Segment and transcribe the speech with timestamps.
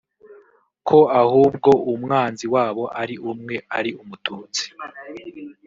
[0.87, 4.65] ko ahubwo umwanzi wabo ari umwe ari Umututsi